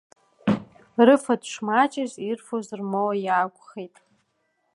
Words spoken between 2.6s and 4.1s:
рмоуа иаақәхеит.